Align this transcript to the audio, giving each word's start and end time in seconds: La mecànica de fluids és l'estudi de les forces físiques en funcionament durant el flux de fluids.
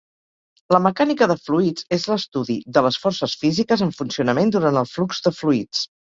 La 0.75 0.77
mecànica 0.85 1.27
de 1.31 1.35
fluids 1.47 1.85
és 1.97 2.05
l'estudi 2.13 2.57
de 2.79 2.83
les 2.89 2.99
forces 3.05 3.37
físiques 3.43 3.85
en 3.89 3.93
funcionament 4.01 4.57
durant 4.59 4.83
el 4.85 4.91
flux 4.95 5.23
de 5.29 5.37
fluids. 5.43 5.87